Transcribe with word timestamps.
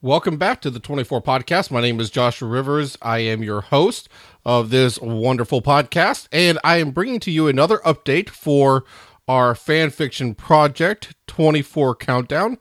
Welcome 0.00 0.36
back 0.36 0.60
to 0.60 0.70
the 0.70 0.78
24 0.78 1.22
podcast. 1.22 1.72
My 1.72 1.80
name 1.80 1.98
is 1.98 2.08
Joshua 2.08 2.48
Rivers. 2.48 2.96
I 3.02 3.18
am 3.18 3.42
your 3.42 3.62
host 3.62 4.08
of 4.44 4.70
this 4.70 4.96
wonderful 5.00 5.60
podcast, 5.60 6.28
and 6.30 6.56
I 6.62 6.76
am 6.76 6.92
bringing 6.92 7.18
to 7.18 7.32
you 7.32 7.48
another 7.48 7.78
update 7.78 8.28
for 8.28 8.84
our 9.26 9.56
fan 9.56 9.90
fiction 9.90 10.36
project 10.36 11.16
24 11.26 11.96
Countdown. 11.96 12.58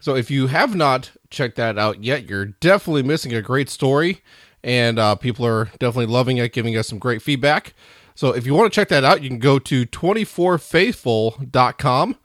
So, 0.00 0.14
if 0.14 0.30
you 0.30 0.48
have 0.48 0.74
not 0.74 1.12
checked 1.30 1.56
that 1.56 1.78
out 1.78 2.04
yet, 2.04 2.28
you're 2.28 2.44
definitely 2.44 3.04
missing 3.04 3.32
a 3.32 3.40
great 3.40 3.70
story, 3.70 4.20
and 4.62 4.98
uh, 4.98 5.14
people 5.14 5.46
are 5.46 5.70
definitely 5.78 6.12
loving 6.12 6.36
it, 6.36 6.52
giving 6.52 6.76
us 6.76 6.88
some 6.88 6.98
great 6.98 7.22
feedback. 7.22 7.72
So, 8.14 8.36
if 8.36 8.44
you 8.44 8.52
want 8.52 8.70
to 8.70 8.76
check 8.78 8.88
that 8.88 9.02
out, 9.02 9.22
you 9.22 9.30
can 9.30 9.38
go 9.38 9.58
to 9.60 9.86
24faithful.com 9.86 12.16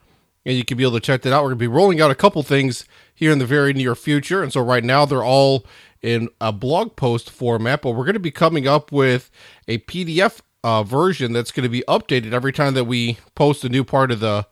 and 0.45 0.55
you 0.55 0.63
can 0.63 0.77
be 0.77 0.83
able 0.83 0.93
to 0.93 0.99
check 0.99 1.21
that 1.23 1.33
out. 1.33 1.43
We're 1.43 1.49
going 1.49 1.59
to 1.59 1.63
be 1.63 1.67
rolling 1.67 2.01
out 2.01 2.11
a 2.11 2.15
couple 2.15 2.43
things 2.43 2.85
here 3.13 3.31
in 3.31 3.39
the 3.39 3.45
very 3.45 3.73
near 3.73 3.95
future. 3.95 4.43
And 4.43 4.53
so 4.53 4.61
right 4.61 4.83
now 4.83 5.05
they're 5.05 5.23
all 5.23 5.65
in 6.01 6.29
a 6.39 6.51
blog 6.51 6.95
post 6.95 7.31
format, 7.31 7.81
but 7.81 7.91
we're 7.91 8.05
going 8.05 8.13
to 8.13 8.19
be 8.19 8.31
coming 8.31 8.67
up 8.67 8.91
with 8.91 9.31
a 9.67 9.79
PDF 9.79 10.41
uh, 10.63 10.83
version 10.83 11.33
that's 11.33 11.51
going 11.51 11.63
to 11.63 11.69
be 11.69 11.83
updated 11.87 12.31
every 12.31 12.53
time 12.53 12.73
that 12.75 12.85
we 12.85 13.17
post 13.33 13.63
a 13.63 13.69
new 13.69 13.83
part 13.83 14.11
of 14.11 14.19
the 14.19 14.45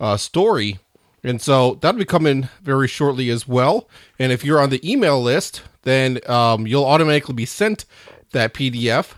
uh, 0.00 0.16
story. 0.16 0.78
And 1.22 1.40
so 1.40 1.74
that'll 1.80 1.98
be 1.98 2.04
coming 2.04 2.48
very 2.62 2.88
shortly 2.88 3.30
as 3.30 3.46
well. 3.46 3.88
And 4.18 4.32
if 4.32 4.44
you're 4.44 4.60
on 4.60 4.70
the 4.70 4.90
email 4.90 5.20
list, 5.20 5.62
then 5.82 6.20
um, 6.26 6.66
you'll 6.66 6.84
automatically 6.84 7.34
be 7.34 7.46
sent 7.46 7.84
that 8.32 8.54
PDF. 8.54 9.14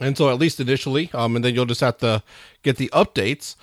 And 0.00 0.16
so 0.16 0.30
at 0.30 0.38
least 0.38 0.60
initially, 0.60 1.10
um, 1.12 1.34
and 1.34 1.44
then 1.44 1.54
you'll 1.54 1.66
just 1.66 1.80
have 1.80 1.98
to 1.98 2.22
get 2.62 2.76
the 2.76 2.88
updates 2.92 3.56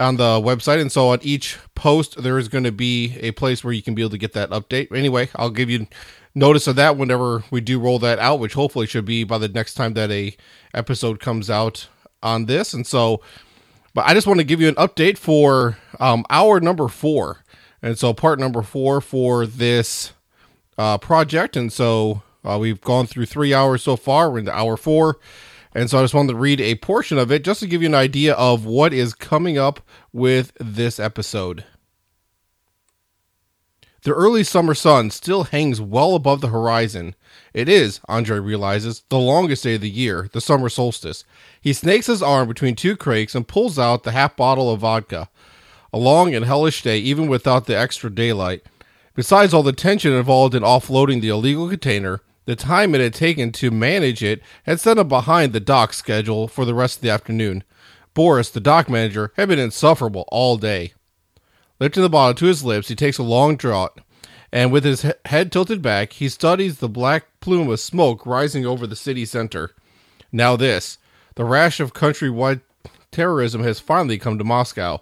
on 0.00 0.16
the 0.16 0.40
website. 0.40 0.80
And 0.80 0.90
so 0.90 1.08
on 1.08 1.20
each 1.22 1.58
post, 1.74 2.22
there 2.22 2.38
is 2.38 2.48
going 2.48 2.64
to 2.64 2.72
be 2.72 3.18
a 3.20 3.30
place 3.32 3.62
where 3.62 3.72
you 3.72 3.82
can 3.82 3.94
be 3.94 4.02
able 4.02 4.10
to 4.10 4.18
get 4.18 4.32
that 4.32 4.50
update. 4.50 4.90
Anyway, 4.96 5.28
I'll 5.36 5.50
give 5.50 5.70
you 5.70 5.86
notice 6.34 6.66
of 6.66 6.76
that 6.76 6.96
whenever 6.96 7.44
we 7.50 7.60
do 7.60 7.78
roll 7.78 7.98
that 8.00 8.18
out, 8.18 8.40
which 8.40 8.54
hopefully 8.54 8.86
should 8.86 9.04
be 9.04 9.24
by 9.24 9.38
the 9.38 9.48
next 9.48 9.74
time 9.74 9.94
that 9.94 10.10
a 10.10 10.36
episode 10.74 11.20
comes 11.20 11.50
out 11.50 11.86
on 12.22 12.46
this. 12.46 12.72
And 12.72 12.86
so, 12.86 13.20
but 13.94 14.06
I 14.06 14.14
just 14.14 14.26
want 14.26 14.40
to 14.40 14.44
give 14.44 14.60
you 14.60 14.68
an 14.68 14.74
update 14.76 15.18
for 15.18 15.76
um, 15.98 16.24
hour 16.30 16.60
number 16.60 16.88
four. 16.88 17.44
And 17.82 17.98
so 17.98 18.12
part 18.12 18.38
number 18.38 18.62
four 18.62 19.00
for 19.00 19.46
this 19.46 20.12
uh, 20.78 20.98
project. 20.98 21.56
And 21.56 21.72
so 21.72 22.22
uh, 22.44 22.58
we've 22.60 22.80
gone 22.80 23.06
through 23.06 23.26
three 23.26 23.52
hours 23.52 23.82
so 23.82 23.96
far. 23.96 24.30
We're 24.30 24.40
into 24.40 24.54
hour 24.54 24.76
four. 24.76 25.18
And 25.74 25.88
so 25.88 25.98
I 25.98 26.02
just 26.02 26.14
wanted 26.14 26.32
to 26.32 26.38
read 26.38 26.60
a 26.60 26.74
portion 26.76 27.18
of 27.18 27.30
it 27.30 27.44
just 27.44 27.60
to 27.60 27.66
give 27.66 27.82
you 27.82 27.88
an 27.88 27.94
idea 27.94 28.34
of 28.34 28.64
what 28.64 28.92
is 28.92 29.14
coming 29.14 29.56
up 29.56 29.80
with 30.12 30.52
this 30.58 30.98
episode. 30.98 31.64
The 34.02 34.14
early 34.14 34.44
summer 34.44 34.72
sun 34.74 35.10
still 35.10 35.44
hangs 35.44 35.78
well 35.78 36.14
above 36.14 36.40
the 36.40 36.48
horizon. 36.48 37.14
It 37.52 37.68
is, 37.68 38.00
Andre 38.08 38.38
realizes, 38.38 39.04
the 39.10 39.18
longest 39.18 39.62
day 39.62 39.74
of 39.74 39.82
the 39.82 39.90
year, 39.90 40.30
the 40.32 40.40
summer 40.40 40.70
solstice. 40.70 41.24
He 41.60 41.74
snakes 41.74 42.06
his 42.06 42.22
arm 42.22 42.48
between 42.48 42.76
two 42.76 42.96
crakes 42.96 43.34
and 43.34 43.46
pulls 43.46 43.78
out 43.78 44.02
the 44.02 44.12
half 44.12 44.36
bottle 44.36 44.72
of 44.72 44.80
vodka. 44.80 45.28
A 45.92 45.98
long 45.98 46.34
and 46.34 46.46
hellish 46.46 46.82
day, 46.82 46.98
even 46.98 47.28
without 47.28 47.66
the 47.66 47.78
extra 47.78 48.08
daylight. 48.08 48.62
Besides 49.14 49.52
all 49.52 49.62
the 49.62 49.72
tension 49.72 50.14
involved 50.14 50.54
in 50.54 50.62
offloading 50.62 51.20
the 51.20 51.28
illegal 51.28 51.68
container, 51.68 52.22
the 52.46 52.56
time 52.56 52.94
it 52.94 53.00
had 53.00 53.14
taken 53.14 53.52
to 53.52 53.70
manage 53.70 54.22
it 54.22 54.42
had 54.64 54.80
set 54.80 54.98
him 54.98 55.08
behind 55.08 55.52
the 55.52 55.60
dock 55.60 55.92
schedule 55.92 56.48
for 56.48 56.64
the 56.64 56.74
rest 56.74 56.96
of 56.96 57.02
the 57.02 57.10
afternoon. 57.10 57.64
Boris, 58.14 58.50
the 58.50 58.60
dock 58.60 58.88
manager, 58.88 59.32
had 59.36 59.48
been 59.48 59.58
insufferable 59.58 60.24
all 60.28 60.56
day. 60.56 60.92
Lifting 61.78 62.02
the 62.02 62.10
bottle 62.10 62.34
to 62.34 62.46
his 62.46 62.64
lips, 62.64 62.88
he 62.88 62.94
takes 62.94 63.18
a 63.18 63.22
long 63.22 63.56
draught, 63.56 64.00
and 64.52 64.72
with 64.72 64.84
his 64.84 65.06
head 65.24 65.52
tilted 65.52 65.80
back, 65.80 66.14
he 66.14 66.28
studies 66.28 66.78
the 66.78 66.88
black 66.88 67.26
plume 67.40 67.70
of 67.70 67.80
smoke 67.80 68.26
rising 68.26 68.66
over 68.66 68.86
the 68.86 68.96
city 68.96 69.24
center. 69.24 69.70
Now, 70.32 70.56
this 70.56 70.98
the 71.36 71.44
rash 71.44 71.80
of 71.80 71.94
countrywide 71.94 72.60
terrorism 73.10 73.62
has 73.62 73.80
finally 73.80 74.18
come 74.18 74.38
to 74.38 74.44
Moscow. 74.44 75.00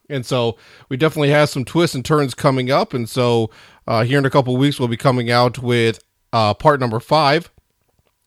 And 0.08 0.26
so 0.26 0.56
we 0.88 0.96
definitely 0.96 1.30
have 1.30 1.48
some 1.48 1.64
twists 1.64 1.94
and 1.94 2.04
turns 2.04 2.34
coming 2.34 2.70
up. 2.70 2.92
And 2.92 3.08
so 3.08 3.50
uh, 3.86 4.04
here 4.04 4.18
in 4.18 4.26
a 4.26 4.30
couple 4.30 4.56
weeks, 4.56 4.78
we'll 4.78 4.88
be 4.88 4.96
coming 4.96 5.30
out 5.30 5.60
with 5.60 6.02
uh, 6.32 6.52
part 6.52 6.80
number 6.80 7.00
five 7.00 7.50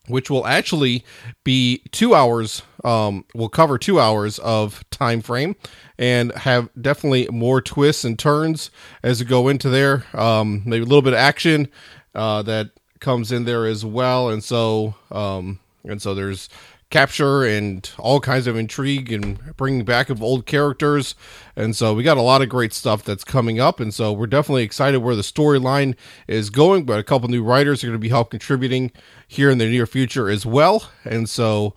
which 0.08 0.30
will 0.30 0.46
actually 0.46 1.04
be 1.44 1.82
two 1.90 2.14
hours 2.14 2.62
um, 2.84 3.24
will 3.34 3.48
cover 3.48 3.78
two 3.78 3.98
hours 3.98 4.38
of 4.40 4.88
time 4.90 5.22
frame 5.22 5.56
and 5.98 6.32
have 6.32 6.68
definitely 6.80 7.26
more 7.30 7.60
twists 7.60 8.04
and 8.04 8.18
turns 8.18 8.70
as 9.02 9.20
we 9.20 9.26
go 9.26 9.48
into 9.48 9.70
there. 9.70 10.04
Um, 10.12 10.62
maybe 10.66 10.82
a 10.82 10.86
little 10.86 11.02
bit 11.02 11.14
of 11.14 11.18
action 11.18 11.68
uh, 12.14 12.42
that 12.42 12.70
comes 13.00 13.32
in 13.32 13.44
there 13.44 13.66
as 13.66 13.84
well. 13.84 14.28
And 14.28 14.44
so 14.44 14.94
um, 15.10 15.60
and 15.84 16.00
so 16.00 16.14
there's 16.14 16.48
capture 16.90 17.42
and 17.44 17.90
all 17.98 18.20
kinds 18.20 18.46
of 18.46 18.56
intrigue 18.56 19.10
and 19.10 19.56
bringing 19.56 19.84
back 19.84 20.10
of 20.10 20.22
old 20.22 20.46
characters. 20.46 21.14
And 21.56 21.74
so 21.74 21.92
we 21.94 22.02
got 22.02 22.18
a 22.18 22.22
lot 22.22 22.42
of 22.42 22.48
great 22.48 22.72
stuff 22.72 23.02
that's 23.02 23.24
coming 23.24 23.58
up. 23.58 23.80
And 23.80 23.92
so 23.92 24.12
we're 24.12 24.26
definitely 24.26 24.62
excited 24.62 24.98
where 24.98 25.16
the 25.16 25.22
storyline 25.22 25.96
is 26.28 26.50
going. 26.50 26.84
But 26.84 27.00
a 27.00 27.02
couple 27.02 27.28
new 27.28 27.42
writers 27.42 27.82
are 27.82 27.88
going 27.88 27.98
to 27.98 28.02
be 28.02 28.10
help 28.10 28.30
contributing 28.30 28.92
here 29.26 29.50
in 29.50 29.58
the 29.58 29.66
near 29.66 29.86
future 29.86 30.28
as 30.30 30.46
well. 30.46 30.88
And 31.04 31.28
so 31.28 31.74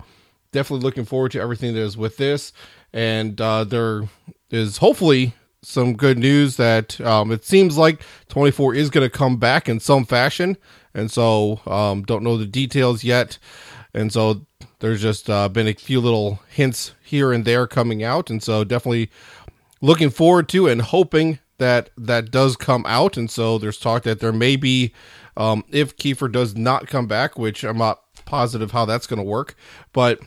definitely 0.51 0.83
looking 0.83 1.05
forward 1.05 1.31
to 1.31 1.41
everything 1.41 1.73
that 1.73 1.81
is 1.81 1.97
with 1.97 2.17
this. 2.17 2.53
And 2.93 3.39
uh, 3.41 3.63
there 3.63 4.03
is 4.51 4.77
hopefully 4.77 5.33
some 5.63 5.95
good 5.95 6.19
news 6.19 6.57
that 6.57 7.01
um, 7.01 7.31
it 7.31 7.43
seems 7.43 7.77
like 7.77 8.01
24 8.29 8.75
is 8.75 8.89
going 8.89 9.09
to 9.09 9.09
come 9.09 9.37
back 9.37 9.67
in 9.67 9.79
some 9.79 10.05
fashion. 10.05 10.57
And 10.93 11.11
so 11.11 11.59
um, 11.65 12.03
don't 12.03 12.23
know 12.23 12.37
the 12.37 12.45
details 12.45 13.03
yet. 13.03 13.37
And 13.97 14.13
so 14.13 14.45
there's 14.79 15.01
just 15.01 15.29
uh, 15.29 15.49
been 15.49 15.67
a 15.67 15.73
few 15.73 15.99
little 15.99 16.39
hints 16.49 16.93
here 17.03 17.33
and 17.33 17.45
there 17.45 17.65
coming 17.65 18.03
out. 18.03 18.29
And 18.29 18.43
so 18.43 18.63
definitely 18.63 19.09
looking 19.81 20.09
forward 20.11 20.47
to 20.49 20.67
and 20.67 20.81
hoping 20.81 21.39
that 21.57 21.89
that 21.97 22.29
does 22.29 22.55
come 22.55 22.85
out, 22.87 23.17
and 23.17 23.31
so 23.31 23.57
there's 23.57 23.79
talk 23.79 24.03
that 24.03 24.19
there 24.19 24.31
may 24.31 24.55
be, 24.55 24.93
um, 25.35 25.63
if 25.71 25.97
Kiefer 25.97 26.31
does 26.31 26.55
not 26.55 26.87
come 26.87 27.07
back, 27.07 27.37
which 27.39 27.63
I'm 27.63 27.79
not 27.79 28.03
positive 28.25 28.71
how 28.71 28.85
that's 28.85 29.07
going 29.07 29.17
to 29.17 29.23
work, 29.23 29.55
but 29.91 30.19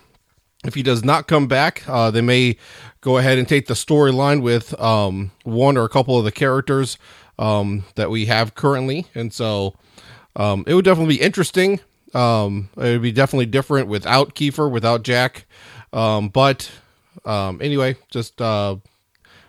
if 0.65 0.75
he 0.75 0.83
does 0.83 1.05
not 1.05 1.29
come 1.29 1.47
back, 1.47 1.85
uh, 1.89 2.11
they 2.11 2.21
may 2.21 2.57
go 3.01 3.19
ahead 3.19 3.39
and 3.39 3.49
take 3.49 3.67
the 3.67 3.75
storyline 3.75 4.43
with 4.43 4.79
um, 4.81 5.31
one 5.45 5.77
or 5.77 5.85
a 5.85 5.89
couple 5.89 6.19
of 6.19 6.25
the 6.25 6.33
characters 6.33 6.99
um, 7.39 7.85
that 7.95 8.11
we 8.11 8.27
have 8.27 8.57
currently, 8.57 9.07
and 9.15 9.33
so 9.33 9.77
um, 10.35 10.65
it 10.67 10.75
would 10.75 10.85
definitely 10.85 11.17
be 11.17 11.23
interesting. 11.23 11.79
Um, 12.15 12.71
it 12.77 12.81
would 12.81 13.03
be 13.03 13.13
definitely 13.13 13.47
different 13.47 13.89
without 13.89 14.35
Kiefer, 14.35 14.71
without 14.71 15.03
Jack. 15.03 15.47
Um, 15.93 16.29
but 16.29 16.71
um, 17.25 17.61
anyway, 17.63 17.97
just 18.11 18.41
uh, 18.41 18.77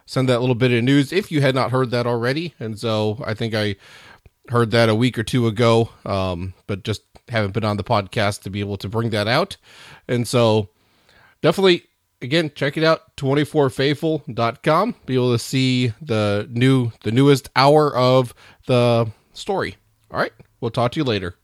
send 0.06 0.30
that 0.30 0.40
little 0.40 0.56
bit 0.56 0.72
of 0.72 0.84
news 0.84 1.12
if 1.12 1.32
you 1.32 1.42
had 1.42 1.56
not 1.56 1.72
heard 1.72 1.92
that 1.92 2.06
already. 2.06 2.54
And 2.60 2.80
so 2.80 3.22
I 3.26 3.34
think 3.34 3.54
I 3.54 3.76
heard 4.50 4.72
that 4.72 4.90
a 4.90 4.96
week 4.96 5.18
or 5.18 5.24
two 5.24 5.48
ago, 5.48 5.90
um, 6.06 6.54
but 6.68 6.84
just 6.84 7.04
haven't 7.30 7.54
been 7.54 7.64
on 7.64 7.78
the 7.78 7.84
podcast 7.84 8.42
to 8.44 8.50
be 8.50 8.60
able 8.60 8.78
to 8.78 8.90
bring 8.90 9.12
that 9.12 9.28
out. 9.28 9.58
And 10.08 10.28
so 10.28 10.70
definitely 11.42 11.86
again 12.22 12.52
check 12.56 12.78
it 12.78 12.84
out 12.84 13.16
24faithful.com 13.18 14.96
be 15.06 15.16
able 15.16 15.32
to 15.32 15.40
see 15.40 15.94
the 16.02 16.48
new 16.52 16.92
the 17.04 17.12
newest 17.12 17.50
hour 17.56 17.96
of 17.96 18.34
the 18.68 19.10
story 19.34 19.76
all 20.12 20.20
right 20.20 20.34
we'll 20.60 20.72
talk 20.72 20.92
to 20.92 21.00
you 21.00 21.04
later 21.04 21.36